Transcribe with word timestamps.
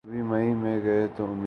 کبھی 0.03 0.21
مئی 0.21 0.53
میں 0.53 0.83
گئے 0.83 1.07
تو 1.07 1.23
امید 1.23 1.33
ہے۔ 1.33 1.39